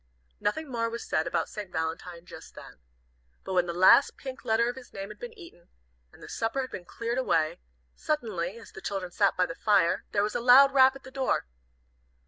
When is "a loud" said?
10.33-10.73